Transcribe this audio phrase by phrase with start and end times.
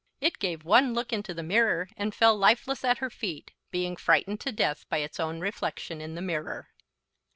[0.19, 4.39] It gave one look into the mirror and fell lifeless at her feet, being frightened
[4.39, 6.69] to death by its own reflection in the mirror.